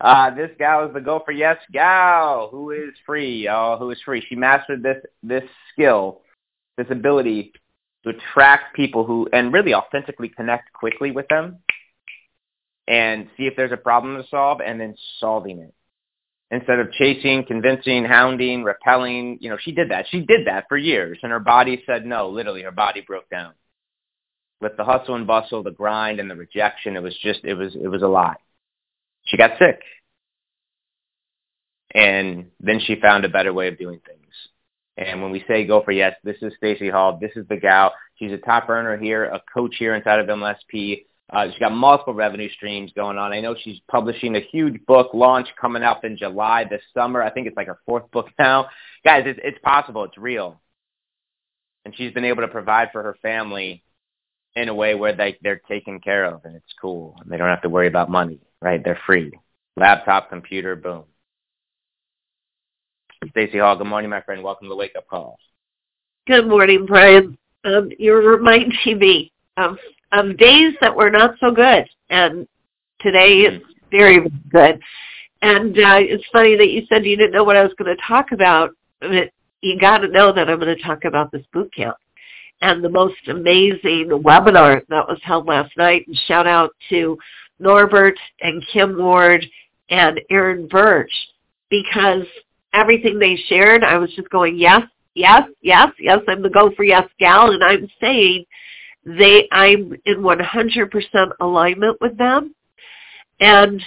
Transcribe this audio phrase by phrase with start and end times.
[0.00, 3.98] Uh, this gal is the Go for Yes gal who is free, y'all, who is
[4.04, 4.24] free.
[4.28, 6.22] She mastered this this skill,
[6.76, 7.52] this ability
[8.02, 11.58] to attract people who and really authentically connect quickly with them
[12.86, 15.74] and see if there's a problem to solve and then solving it.
[16.50, 20.06] Instead of chasing, convincing, hounding, repelling, you know, she did that.
[20.10, 23.54] She did that for years and her body said no, literally her body broke down.
[24.60, 27.74] With the hustle and bustle, the grind and the rejection, it was just it was
[27.74, 28.40] it was a lot
[29.24, 29.80] she got sick.
[31.94, 34.20] And then she found a better way of doing things.
[34.96, 37.18] And when we say go for yes, this is Stacey Hall.
[37.20, 37.92] This is the gal.
[38.16, 41.04] She's a top earner here, a coach here inside of MLSP.
[41.32, 43.32] Uh, she's got multiple revenue streams going on.
[43.32, 47.22] I know she's publishing a huge book launch coming up in July this summer.
[47.22, 48.68] I think it's like her fourth book now.
[49.04, 50.04] Guys, it's, it's possible.
[50.04, 50.60] It's real.
[51.84, 53.82] And she's been able to provide for her family
[54.54, 57.16] in a way where they, they're taken care of and it's cool.
[57.20, 58.82] And they don't have to worry about money right?
[58.82, 59.30] They're free.
[59.76, 61.04] Laptop, computer, boom.
[63.30, 64.42] Stacey Hall, good morning, my friend.
[64.42, 65.38] Welcome to the Wake Up Call.
[66.26, 67.36] Good morning, Brian.
[67.64, 69.76] Um, you're reminding me of
[70.12, 72.46] of days that were not so good, and
[73.00, 74.80] today is very, very good.
[75.42, 78.02] And uh, it's funny that you said you didn't know what I was going to
[78.06, 81.74] talk about, but you got to know that I'm going to talk about this boot
[81.74, 81.96] camp
[82.62, 86.06] and the most amazing webinar that was held last night.
[86.06, 87.18] And shout out to
[87.58, 89.44] Norbert and Kim Ward
[89.90, 91.12] and Aaron Birch
[91.70, 92.26] because
[92.72, 94.82] everything they shared, I was just going, yes,
[95.14, 97.52] yes, yes, yes, I'm the go for yes gal.
[97.52, 98.44] And I'm saying
[99.04, 102.54] they, I'm in 100% alignment with them.
[103.40, 103.82] And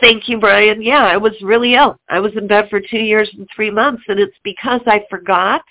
[0.00, 0.82] thank you, Brian.
[0.82, 1.98] Yeah, I was really ill.
[2.08, 4.02] I was in bed for two years and three months.
[4.08, 5.62] And it's because I forgot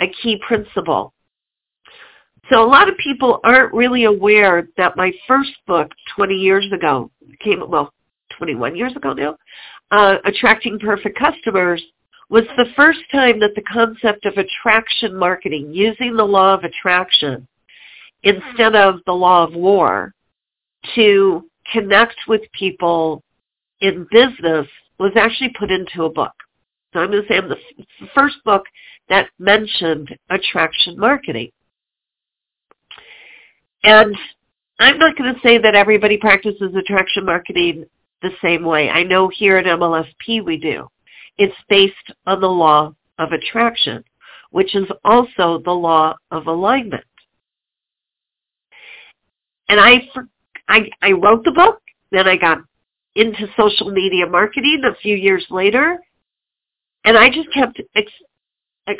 [0.00, 1.12] a key principle.
[2.50, 7.10] So a lot of people aren't really aware that my first book 20 years ago
[7.40, 7.92] came, well,
[8.36, 9.36] 21 years ago now,
[9.90, 11.82] uh, Attracting Perfect Customers,
[12.28, 17.46] was the first time that the concept of attraction marketing, using the law of attraction
[18.22, 20.12] instead of the law of war
[20.94, 23.22] to connect with people
[23.80, 24.66] in business
[24.98, 26.32] was actually put into a book.
[26.92, 27.58] So I'm going to say I'm the
[28.14, 28.64] first book
[29.08, 31.50] that mentioned attraction marketing.
[33.84, 34.16] And
[34.80, 37.84] I'm not going to say that everybody practices attraction marketing
[38.22, 38.88] the same way.
[38.88, 40.88] I know here at MLSP we do.
[41.36, 41.94] It's based
[42.26, 44.02] on the law of attraction,
[44.50, 47.04] which is also the law of alignment.
[49.68, 50.08] And I,
[50.68, 51.80] I, I wrote the book,
[52.10, 52.58] then I got
[53.14, 55.98] into social media marketing a few years later,
[57.04, 58.10] and I just kept ex,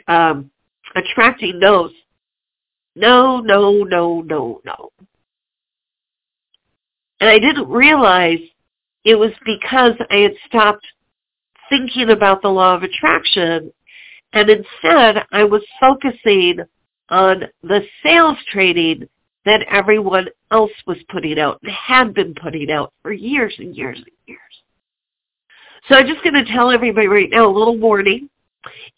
[0.08, 0.50] um,
[0.94, 1.90] attracting those
[2.94, 4.90] no, no, no, no, no.
[7.20, 8.38] And I didn't realize
[9.04, 10.86] it was because I had stopped
[11.68, 13.72] thinking about the law of attraction
[14.34, 16.58] and instead I was focusing
[17.08, 19.08] on the sales training
[19.44, 23.98] that everyone else was putting out and had been putting out for years and years
[23.98, 24.40] and years.
[25.88, 28.28] So I'm just going to tell everybody right now a little warning.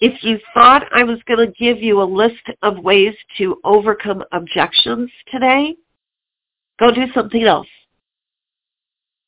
[0.01, 4.23] If you thought I was going to give you a list of ways to overcome
[4.33, 5.77] objections today,
[6.79, 7.69] go do something else.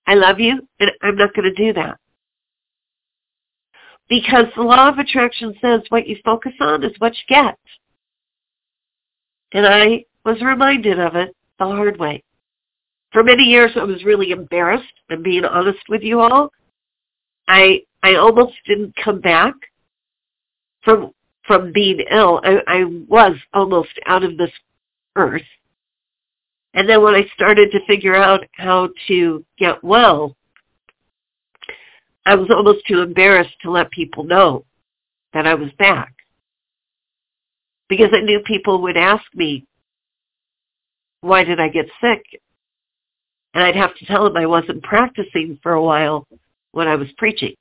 [0.06, 1.99] I love you, and I'm not going to do that.
[4.09, 7.59] Because the law of attraction says what you focus on is what you get.
[9.53, 12.22] And I was reminded of it the hard way.
[13.12, 16.50] For many years I was really embarrassed, and being honest with you all.
[17.49, 19.55] I I almost didn't come back
[20.88, 21.12] from
[21.46, 22.40] from being ill.
[22.43, 24.50] I, I was almost out of this
[25.17, 25.43] earth.
[26.75, 30.37] And then when I started to figure out how to get well,
[32.26, 34.64] I was almost too embarrassed to let people know
[35.32, 36.14] that I was back.
[37.88, 39.67] Because I knew people would ask me,
[41.23, 42.23] why did I get sick?
[43.55, 46.29] And I'd have to tell them I wasn't practicing for a while
[46.73, 47.55] when I was preaching.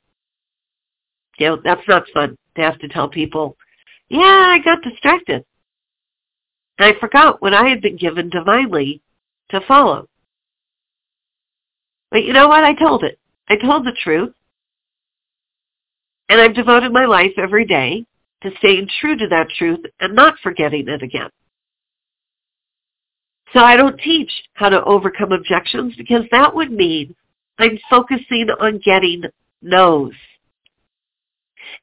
[1.37, 3.55] You know, that's not fun to have to tell people,
[4.09, 5.45] yeah, I got distracted.
[6.77, 9.01] And I forgot what I had been given divinely
[9.49, 10.07] to follow.
[12.11, 12.63] But you know what?
[12.63, 13.19] I told it.
[13.49, 14.33] I told the truth.
[16.29, 18.05] And I've devoted my life every day
[18.43, 21.29] to staying true to that truth and not forgetting it again.
[23.53, 27.15] So I don't teach how to overcome objections because that would mean
[27.57, 29.23] I'm focusing on getting
[29.61, 30.13] no's.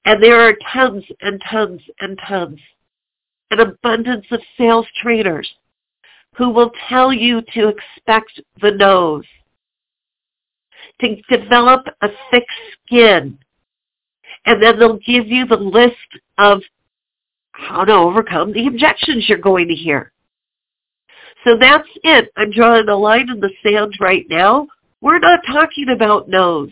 [0.05, 2.61] And there are tons and tons and tons,
[3.51, 5.49] an abundance of sales trainers
[6.37, 9.25] who will tell you to expect the no's,
[11.01, 12.47] to develop a thick
[12.87, 13.39] skin,
[14.47, 15.95] and then they'll give you the list
[16.39, 16.61] of
[17.53, 20.13] how to overcome the objections you're going to hear.
[21.45, 22.31] So that's it.
[22.37, 24.67] I'm drawing a line in the sand right now.
[25.01, 26.71] We're not talking about no's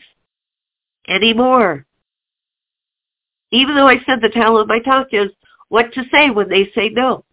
[1.09, 1.87] anymore.
[3.53, 5.31] Even though I said the title of my talk is
[5.69, 7.25] what to say when they say no.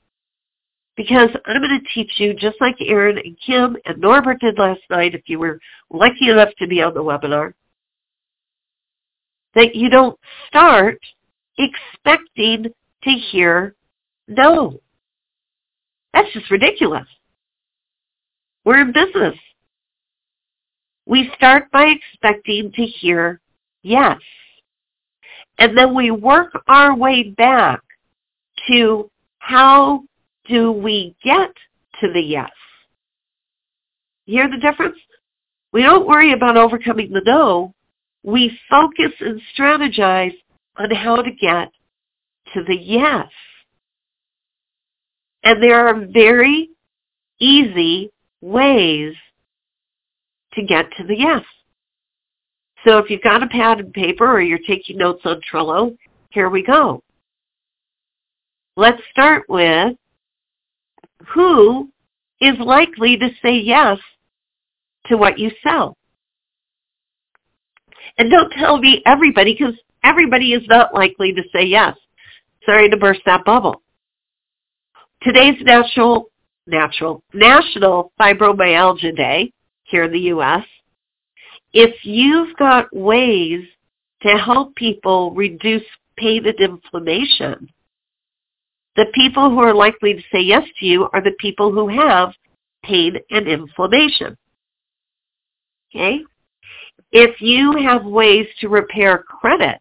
[0.95, 4.81] Because I'm going to teach you just like Aaron and Kim and Norbert did last
[4.89, 7.54] night if you were lucky enough to be on the webinar,
[9.56, 11.00] that you don't start
[11.57, 12.66] expecting
[13.04, 13.75] to hear
[14.27, 14.81] no.
[16.13, 17.07] That's just ridiculous.
[18.66, 19.36] We're in business.
[21.06, 23.39] We start by expecting to hear
[23.83, 24.19] yes.
[25.59, 27.81] And then we work our way back
[28.69, 30.03] to how
[30.47, 31.51] do we get
[32.00, 32.50] to the yes?
[34.25, 34.97] Hear the difference?
[35.73, 37.73] We don't worry about overcoming the no.
[38.23, 40.35] We focus and strategize
[40.77, 41.71] on how to get
[42.53, 43.27] to the yes.
[45.44, 46.69] And there are very
[47.39, 48.11] easy
[48.41, 49.13] ways
[50.53, 51.44] to get to the yes.
[52.86, 55.98] So if you've got a pad and paper or you're taking notes on Trello,
[56.30, 57.04] here we go.
[58.76, 59.98] Let's start with
[61.34, 61.90] who
[62.40, 63.98] is likely to say yes
[65.08, 65.98] to what you sell.
[68.18, 71.98] And don't tell me everybody because everybody is not likely to say yes.
[72.66, 73.81] Sorry to burst that bubble.
[75.22, 76.30] Today's natural,
[76.66, 79.52] natural, National Fibromyalgia Day
[79.84, 80.64] here in the U.S.
[81.74, 83.63] If you've got ways
[84.21, 85.83] to help people reduce
[86.18, 87.69] pain and inflammation,
[88.95, 92.33] the people who are likely to say yes to you are the people who have
[92.83, 94.38] pain and inflammation.
[95.95, 96.19] Okay?
[97.12, 99.80] If you have ways to repair credit,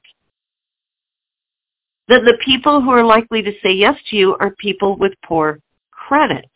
[2.09, 5.59] then the people who are likely to say yes to you are people with poor
[5.91, 6.47] credit.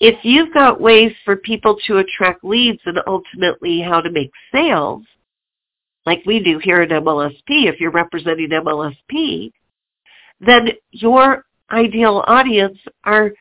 [0.00, 5.02] If you've got ways for people to attract leads and ultimately how to make sales,
[6.04, 9.52] like we do here at MLSP, if you're representing MLSP,
[10.40, 13.32] then your ideal audience are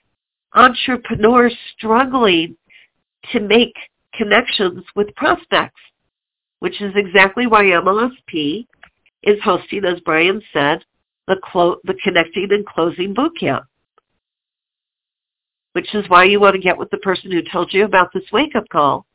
[0.54, 2.56] entrepreneurs struggling
[3.32, 3.74] to make
[4.14, 5.82] connections with prospects,
[6.60, 8.66] which is exactly why MLSP
[9.24, 10.84] is hosting, as Brian said,
[11.28, 13.64] the, clo- the Connecting and Closing Bootcamp,
[15.74, 18.24] which is why you want to get with the person who told you about this
[18.32, 19.06] wake-up call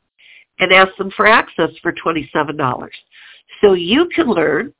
[0.59, 2.89] and ask them for access for $27.
[3.61, 4.73] So you can learn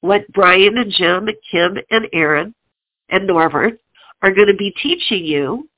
[0.00, 2.54] what Brian and Jim and Kim and Aaron
[3.08, 3.80] and Norbert
[4.22, 5.68] are going to be teaching you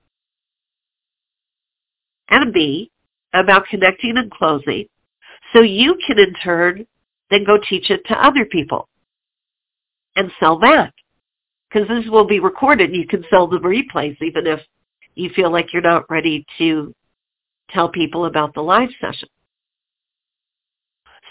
[2.30, 2.90] and me
[3.34, 4.86] about connecting and closing
[5.52, 6.86] so you can in turn
[7.30, 8.88] then go teach it to other people
[10.16, 10.92] and sell that.
[11.68, 12.90] Because this will be recorded.
[12.90, 14.60] And you can sell the replays even if
[15.18, 16.94] you feel like you're not ready to
[17.70, 19.28] tell people about the live session.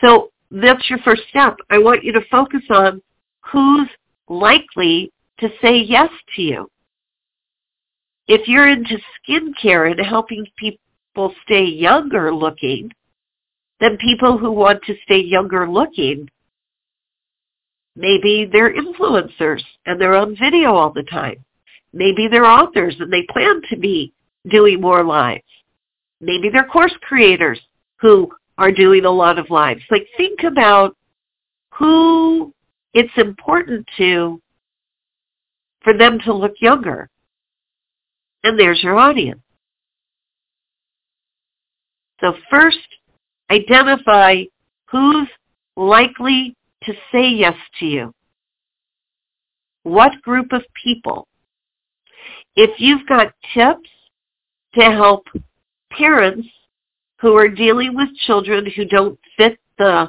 [0.01, 1.58] So that's your first step.
[1.70, 3.01] I want you to focus on
[3.51, 3.88] who's
[4.29, 6.70] likely to say yes to you.
[8.27, 12.91] If you're into skincare and helping people stay younger looking,
[13.79, 16.29] then people who want to stay younger looking,
[17.96, 21.44] maybe they're influencers and they're on video all the time.
[21.98, 24.13] Maybe they're authors and they plan to be
[24.48, 25.42] doing more lives.
[26.22, 27.60] Maybe they're course creators
[28.00, 29.82] who are doing a lot of lives.
[29.89, 30.96] Like think about
[31.74, 32.54] who
[32.94, 34.39] it's important to
[35.82, 37.10] for them to look younger.
[38.44, 39.42] And there's your audience.
[42.22, 42.77] So first,
[43.50, 44.44] identify
[44.92, 45.27] who's
[45.75, 48.13] likely to say yes to you.
[49.82, 51.27] What group of people?
[52.58, 53.88] If you've got tips
[54.74, 55.28] to help
[55.92, 56.48] parents
[57.22, 60.08] who are dealing with children who don't fit the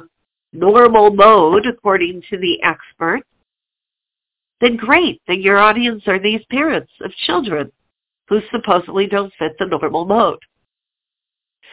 [0.51, 3.21] normal mode according to the expert,
[4.61, 5.21] then great.
[5.27, 7.71] Then your audience are these parents of children
[8.27, 10.39] who supposedly don't fit the normal mode.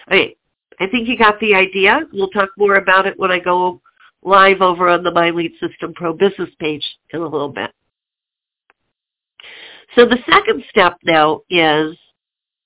[0.09, 0.35] I,
[0.79, 2.01] I think you got the idea.
[2.13, 3.81] We'll talk more about it when I go
[4.23, 7.71] live over on the My Lead System Pro business page in a little bit.
[9.97, 11.97] So the second step now is,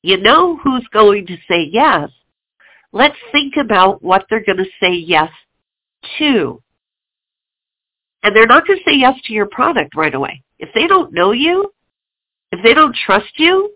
[0.03, 2.11] you know who's going to say yes.
[2.93, 5.31] Let's think about what they're going to say yes
[6.19, 6.61] to.
[8.25, 10.43] And they're not going to say yes to your product right away.
[10.59, 11.73] If they don't know you,
[12.51, 13.75] if they don't trust you,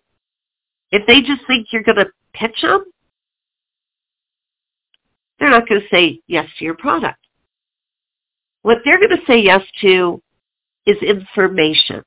[0.90, 2.84] if they just think you're going to pitch them,
[5.38, 7.18] they're not going to say yes to your product.
[8.62, 10.20] What they're going to say yes to
[10.86, 12.02] is information.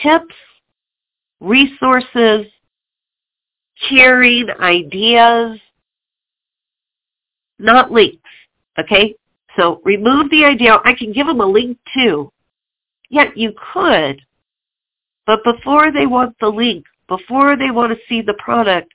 [0.00, 0.34] Tips,
[1.40, 2.46] resources,
[3.88, 5.58] sharing ideas,
[7.58, 8.18] not links.
[8.78, 9.14] Okay?
[9.56, 10.78] So remove the idea.
[10.84, 12.30] I can give them a link too.
[13.10, 14.22] Yet you could.
[15.26, 18.92] But before they want the link, before they want to see the product,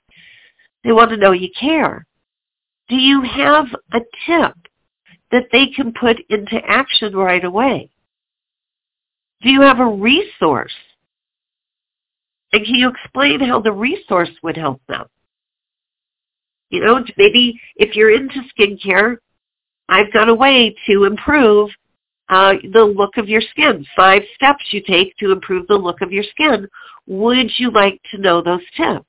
[0.84, 2.04] they want to know you care.
[2.88, 4.54] Do you have a tip
[5.30, 7.90] that they can put into action right away?
[9.42, 10.74] Do you have a resource?
[12.52, 15.06] And can you explain how the resource would help them?
[16.70, 19.16] You know, maybe if you're into skincare,
[19.88, 21.70] I've got a way to improve
[22.28, 23.84] uh, the look of your skin.
[23.96, 26.68] Five steps you take to improve the look of your skin.
[27.06, 29.06] Would you like to know those tips?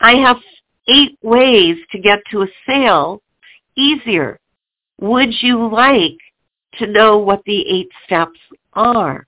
[0.00, 0.38] I have
[0.88, 3.22] eight ways to get to a sale
[3.76, 4.38] easier.
[5.00, 6.18] Would you like
[6.78, 8.38] to know what the eight steps
[8.72, 9.26] are?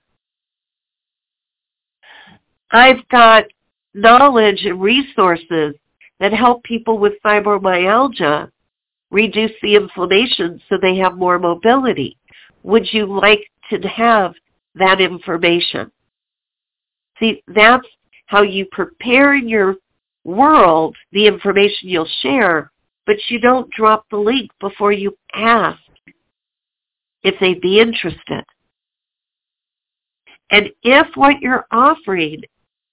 [2.77, 3.45] I've got
[3.95, 5.73] knowledge and resources
[6.19, 8.51] that help people with fibromyalgia
[9.09, 12.17] reduce the inflammation so they have more mobility.
[12.61, 14.35] Would you like to have
[14.75, 15.91] that information?
[17.19, 17.87] See, that's
[18.27, 19.77] how you prepare in your
[20.23, 22.71] world the information you'll share,
[23.07, 25.79] but you don't drop the link before you ask
[27.23, 28.43] if they'd be interested.
[30.51, 32.43] And if what you're offering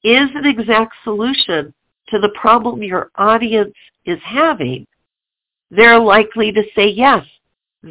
[0.05, 1.73] is an exact solution
[2.09, 4.87] to the problem your audience is having,
[5.71, 7.25] they're likely to say yes.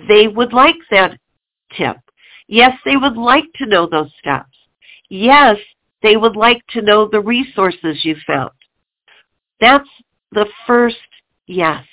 [0.07, 1.19] They would like that
[1.75, 1.97] tip.
[2.47, 4.55] Yes, they would like to know those steps.
[5.09, 5.57] Yes,
[6.01, 8.51] they would like to know the resources you found.
[9.59, 9.89] That's
[10.31, 10.97] the first
[11.47, 11.83] yes.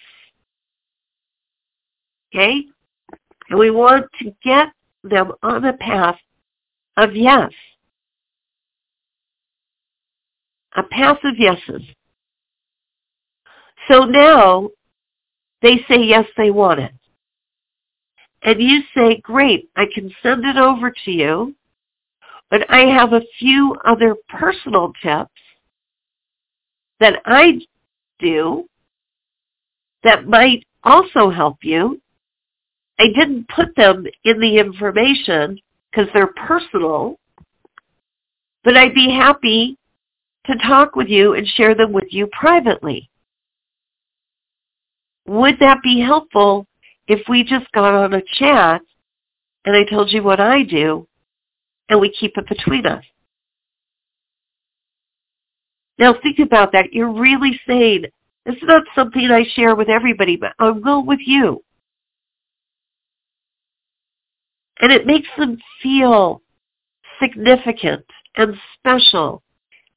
[2.34, 2.64] Okay?
[3.48, 4.68] And we want to get
[5.02, 6.18] them on a path
[6.96, 7.50] of yes.
[10.76, 11.82] A of yeses.
[13.88, 14.70] So now
[15.62, 16.92] they say yes, they want it.
[18.42, 21.54] And you say, great, I can send it over to you,
[22.50, 25.30] but I have a few other personal tips
[27.00, 27.60] that I
[28.18, 28.66] do
[30.02, 32.00] that might also help you.
[32.98, 35.58] I didn't put them in the information
[35.90, 37.18] because they're personal,
[38.62, 39.76] but I'd be happy
[40.46, 43.10] to talk with you and share them with you privately
[45.30, 46.66] would that be helpful
[47.06, 48.82] if we just got on a chat
[49.64, 51.06] and I told you what I do
[51.88, 53.04] and we keep it between us?
[55.98, 56.92] Now think about that.
[56.92, 58.06] You're really saying,
[58.44, 61.62] this is not something I share with everybody, but I will with you.
[64.80, 66.42] And it makes them feel
[67.22, 68.04] significant
[68.34, 69.44] and special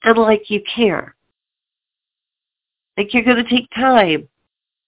[0.04, 1.16] and like you care.
[2.98, 4.28] Like you're going to take time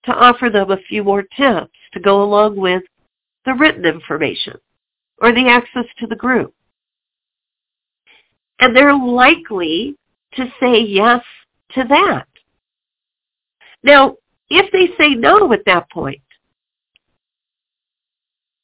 [0.06, 2.84] to offer them a few more tips to go along with
[3.46, 4.58] the written information
[5.20, 6.54] or the access to the group.
[8.60, 9.96] And they're likely
[10.36, 11.22] to say yes
[11.72, 12.28] to that.
[13.84, 14.16] Now,
[14.50, 16.22] if they say no at that point,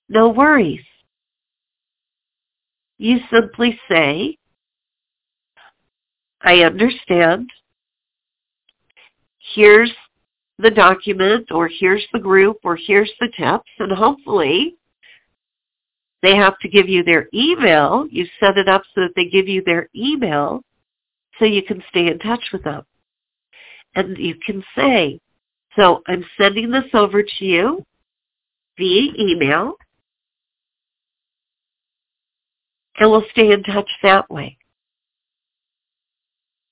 [0.10, 0.84] no worries.
[2.98, 4.38] You simply say,
[6.44, 7.50] I understand.
[9.56, 9.92] Here's
[10.58, 14.76] the document or here's the group or here's the tips and hopefully
[16.22, 18.06] they have to give you their email.
[18.10, 20.62] You set it up so that they give you their email
[21.40, 22.84] so you can stay in touch with them.
[23.96, 25.20] And you can say,
[25.76, 27.84] so I'm sending this over to you
[28.78, 29.74] via email
[33.00, 34.58] and we'll stay in touch that way.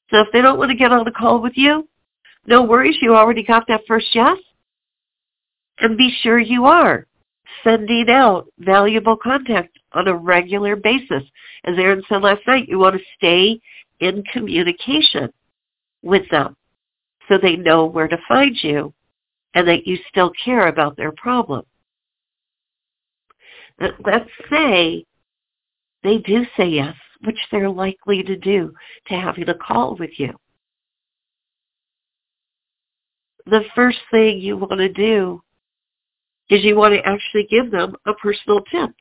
[0.09, 1.87] So if they don't want to get on the call with you,
[2.45, 4.37] no worries, you already got that first yes.
[5.79, 7.05] And be sure you are
[7.63, 11.23] sending out valuable content on a regular basis.
[11.63, 13.59] As Aaron said last night, you want to stay
[13.99, 15.31] in communication
[16.01, 16.55] with them
[17.27, 18.93] so they know where to find you
[19.53, 21.63] and that you still care about their problem.
[23.79, 25.05] let's say
[26.03, 28.73] they do say yes, which they're likely to do
[29.07, 30.33] to having a call with you.
[33.45, 35.41] The first thing you want to do
[36.49, 38.91] is you want to actually give them a personal tip,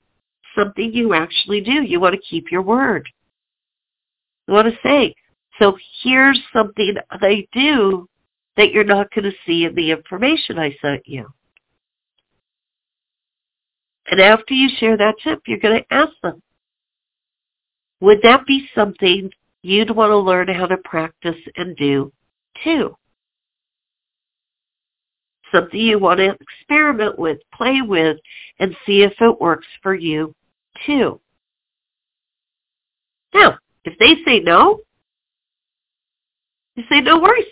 [0.56, 1.82] something you actually do.
[1.82, 3.08] You want to keep your word.
[4.46, 5.14] You want to say,
[5.58, 8.08] so here's something I do
[8.56, 11.26] that you're not going to see in the information I sent you.
[14.10, 16.42] And after you share that tip, you're going to ask them,
[18.00, 19.30] would that be something
[19.62, 22.12] you'd want to learn how to practice and do
[22.62, 22.96] too?
[25.52, 28.18] Something you want to experiment with, play with,
[28.58, 30.34] and see if it works for you
[30.86, 31.20] too.
[33.34, 34.80] Now, if they say no,
[36.76, 37.46] you say no worries.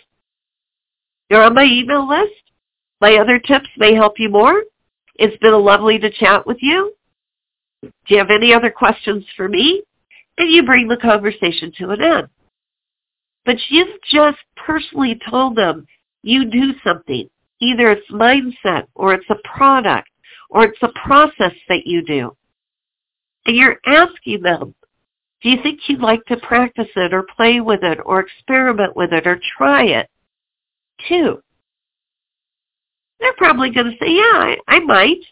[1.29, 2.31] You're on my email list.
[3.01, 4.63] My other tips may help you more.
[5.15, 6.93] It's been lovely to chat with you.
[7.81, 9.83] Do you have any other questions for me?
[10.37, 12.27] And you bring the conversation to an end.
[13.45, 15.87] But you've just personally told them
[16.21, 17.29] you do something.
[17.59, 20.09] Either it's mindset or it's a product
[20.49, 22.35] or it's a process that you do.
[23.45, 24.75] And you're asking them,
[25.41, 29.13] do you think you'd like to practice it or play with it or experiment with
[29.13, 30.09] it or try it
[31.07, 31.41] too?
[33.19, 35.23] They're probably going to say, yeah, I, I might.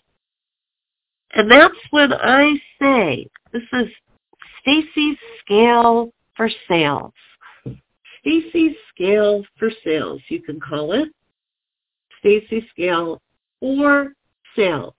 [1.31, 3.87] And that's when I say, this is
[4.65, 7.13] Stacey's Scale for Sales.
[8.19, 11.09] Stacey's Scale for Sales, you can call it.
[12.19, 13.21] Stacey's Scale
[13.59, 14.13] for
[14.55, 14.95] Sales.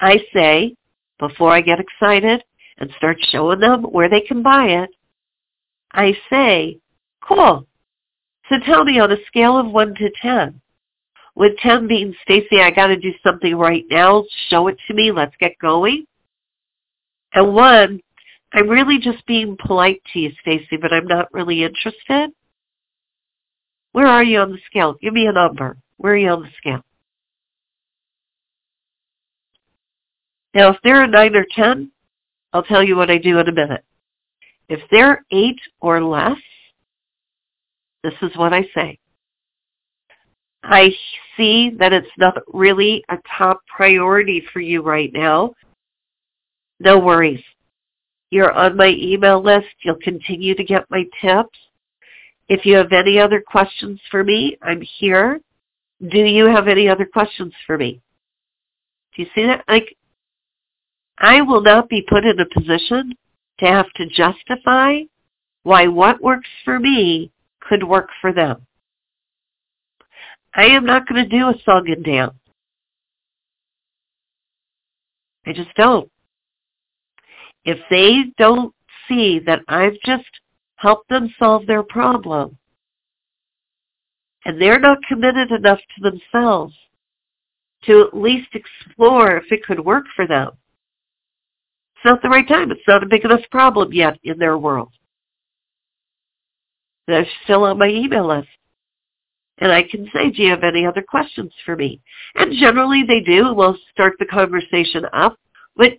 [0.00, 0.74] I say,
[1.18, 2.42] before I get excited
[2.78, 4.90] and start showing them where they can buy it,
[5.92, 6.78] I say,
[7.20, 7.66] cool,
[8.48, 10.60] so tell me on a scale of 1 to 10,
[11.34, 14.24] with 10 being, Stacey, I got to do something right now.
[14.48, 15.12] Show it to me.
[15.12, 16.06] Let's get going.
[17.34, 18.00] And 1,
[18.52, 22.30] I'm really just being polite to you, Stacey, but I'm not really interested.
[23.92, 24.94] Where are you on the scale?
[25.02, 25.76] Give me a number.
[25.96, 26.80] Where are you on the scale?
[30.54, 31.90] Now, if they're a 9 or 10,
[32.52, 33.84] I'll tell you what I do in a minute.
[34.68, 36.38] If they're 8 or less,
[38.04, 38.98] this is what I say.
[40.62, 40.90] I
[41.36, 45.52] see that it's not really a top priority for you right now.
[46.84, 47.42] No worries.
[48.30, 49.74] You're on my email list.
[49.82, 51.58] You'll continue to get my tips.
[52.48, 55.40] If you have any other questions for me, I'm here.
[56.06, 58.02] Do you have any other questions for me?
[59.16, 59.64] Do you see that?
[59.66, 59.96] Like,
[61.18, 63.14] I will not be put in a position
[63.60, 64.98] to have to justify
[65.62, 68.66] why what works for me could work for them.
[70.54, 72.34] I am not going to do a song and dance.
[75.46, 76.10] I just don't.
[77.64, 78.74] If they don't
[79.08, 80.28] see that I've just
[80.76, 82.58] helped them solve their problem,
[84.44, 86.74] and they're not committed enough to themselves
[87.84, 90.50] to at least explore if it could work for them,
[91.96, 92.70] it's not the right time.
[92.70, 94.92] It's not a big enough problem yet in their world.
[97.06, 98.48] They're still on my email list.
[99.58, 102.00] And I can say, do you have any other questions for me?
[102.34, 103.54] And generally they do.
[103.54, 105.38] We'll start the conversation up,
[105.76, 105.92] but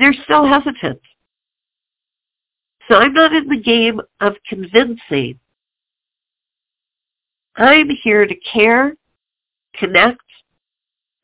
[0.00, 1.00] they're still hesitant.
[2.88, 5.38] So I'm not in the game of convincing.
[7.56, 8.94] I'm here to care,
[9.74, 10.20] connect,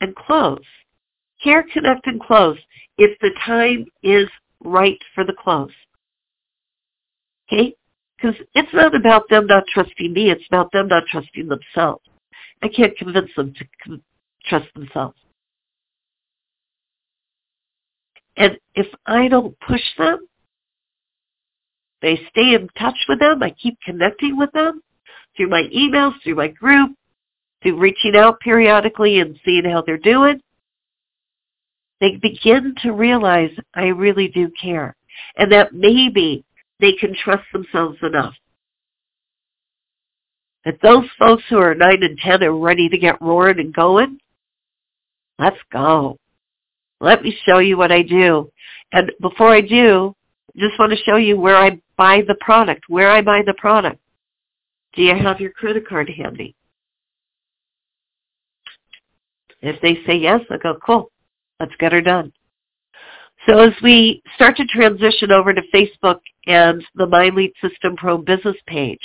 [0.01, 0.65] and close.
[1.43, 2.59] Care, connect, and close
[2.99, 4.29] if the time is
[4.65, 5.71] right for the close.
[7.53, 7.75] Okay?
[8.17, 10.31] Because it's not about them not trusting me.
[10.31, 12.05] It's about them not trusting themselves.
[12.63, 14.01] I can't convince them to
[14.47, 15.17] trust themselves.
[18.37, 20.27] And if I don't push them,
[22.01, 23.43] they stay in touch with them.
[23.43, 24.83] I keep connecting with them
[25.37, 26.91] through my emails, through my group,
[27.63, 30.41] through reaching out periodically and seeing how they're doing.
[32.01, 34.97] They begin to realize I really do care.
[35.37, 36.45] And that maybe
[36.81, 38.35] they can trust themselves enough.
[40.65, 44.19] That those folks who are 9 and 10 are ready to get roaring and going,
[45.39, 46.19] let's go.
[47.03, 48.49] Let me show you what I do.
[48.93, 50.15] And before I do,
[50.57, 53.99] just want to show you where I buy the product, where I buy the product.
[54.95, 56.55] Do you have your credit card handy?
[59.63, 61.11] If they say yes, I go, cool,
[61.59, 62.33] let's get her done.
[63.49, 68.19] So as we start to transition over to Facebook and the My Lead System Pro
[68.19, 69.03] business page,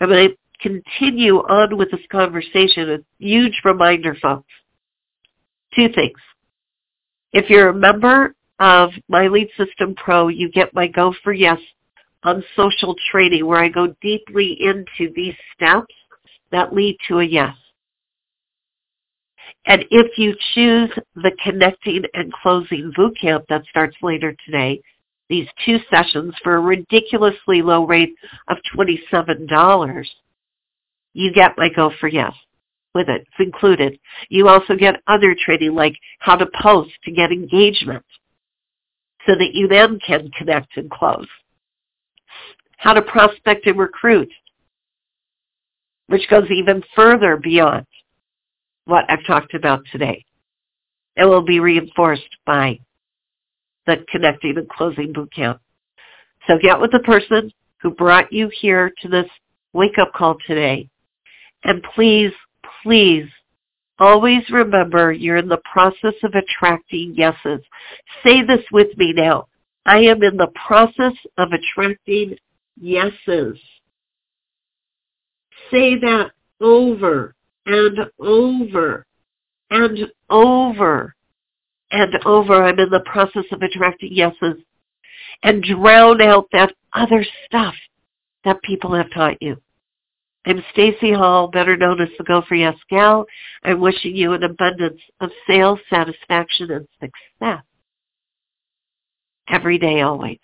[0.00, 2.90] I'm going to continue on with this conversation.
[2.90, 4.48] A huge reminder, folks.
[5.76, 6.18] Two things.
[7.32, 11.58] If you're a member of my Lead System Pro, you get my Go for Yes
[12.24, 15.94] on social training where I go deeply into these steps
[16.50, 17.54] that lead to a yes.
[19.66, 24.80] And if you choose the connecting and closing bootcamp that starts later today,
[25.28, 28.14] these two sessions for a ridiculously low rate
[28.48, 30.06] of $27,
[31.12, 32.32] you get my Go for Yes
[32.94, 33.22] with it.
[33.22, 33.98] It's included.
[34.28, 38.04] You also get other training like how to post to get engagement
[39.26, 41.28] so that you then can connect and close.
[42.76, 44.30] How to prospect and recruit,
[46.06, 47.86] which goes even further beyond
[48.84, 50.24] what I've talked about today.
[51.16, 52.78] It will be reinforced by
[53.86, 55.58] the connecting and closing bootcamp.
[56.46, 59.26] So get with the person who brought you here to this
[59.72, 60.88] wake up call today.
[61.64, 62.32] And please,
[62.82, 63.28] please
[63.98, 67.60] always remember you're in the process of attracting yeses.
[68.24, 69.48] Say this with me now.
[69.86, 72.36] I am in the process of attracting
[72.80, 73.58] yeses.
[75.70, 77.34] Say that over
[77.66, 79.06] and over
[79.70, 79.98] and
[80.30, 81.14] over
[81.90, 82.64] and over.
[82.64, 84.62] I'm in the process of attracting yeses
[85.42, 87.74] and drown out that other stuff
[88.44, 89.56] that people have taught you.
[90.48, 93.26] I'm Stacey Hall, better known as the Go for Yes Gal.
[93.64, 97.62] I'm wishing you an abundance of sales, satisfaction, and success
[99.50, 100.38] every day, always.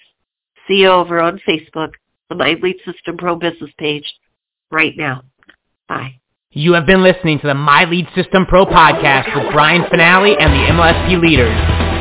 [0.68, 1.92] See you over on Facebook,
[2.28, 4.04] the My Lead System Pro Business page,
[4.70, 5.22] right now.
[5.88, 6.20] Bye.
[6.50, 10.52] You have been listening to the My Lead System Pro podcast with Brian Fanale and
[10.52, 11.83] the MLSP leaders.